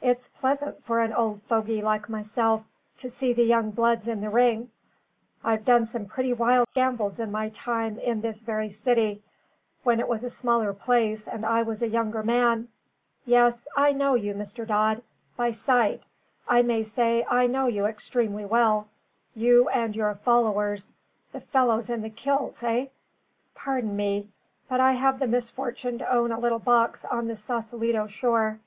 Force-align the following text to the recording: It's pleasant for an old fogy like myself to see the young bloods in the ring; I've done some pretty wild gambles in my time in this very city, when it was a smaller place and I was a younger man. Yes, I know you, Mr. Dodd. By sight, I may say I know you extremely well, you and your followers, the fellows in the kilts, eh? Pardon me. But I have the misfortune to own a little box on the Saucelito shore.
It's 0.00 0.28
pleasant 0.28 0.82
for 0.82 1.00
an 1.00 1.12
old 1.12 1.42
fogy 1.42 1.82
like 1.82 2.08
myself 2.08 2.62
to 2.96 3.10
see 3.10 3.34
the 3.34 3.44
young 3.44 3.70
bloods 3.72 4.08
in 4.08 4.22
the 4.22 4.30
ring; 4.30 4.70
I've 5.44 5.66
done 5.66 5.84
some 5.84 6.06
pretty 6.06 6.32
wild 6.32 6.66
gambles 6.72 7.20
in 7.20 7.30
my 7.30 7.50
time 7.50 7.98
in 7.98 8.22
this 8.22 8.40
very 8.40 8.70
city, 8.70 9.22
when 9.82 10.00
it 10.00 10.08
was 10.08 10.24
a 10.24 10.30
smaller 10.30 10.72
place 10.72 11.28
and 11.28 11.44
I 11.44 11.60
was 11.60 11.82
a 11.82 11.88
younger 11.88 12.22
man. 12.22 12.68
Yes, 13.26 13.68
I 13.76 13.92
know 13.92 14.14
you, 14.14 14.32
Mr. 14.32 14.66
Dodd. 14.66 15.02
By 15.36 15.50
sight, 15.50 16.04
I 16.48 16.62
may 16.62 16.82
say 16.82 17.26
I 17.28 17.46
know 17.46 17.66
you 17.66 17.84
extremely 17.84 18.46
well, 18.46 18.88
you 19.34 19.68
and 19.68 19.94
your 19.94 20.14
followers, 20.14 20.90
the 21.32 21.40
fellows 21.42 21.90
in 21.90 22.00
the 22.00 22.08
kilts, 22.08 22.62
eh? 22.62 22.86
Pardon 23.54 23.94
me. 23.94 24.30
But 24.70 24.80
I 24.80 24.92
have 24.92 25.18
the 25.18 25.26
misfortune 25.28 25.98
to 25.98 26.10
own 26.10 26.32
a 26.32 26.40
little 26.40 26.60
box 26.60 27.04
on 27.04 27.26
the 27.26 27.36
Saucelito 27.36 28.06
shore. 28.06 28.58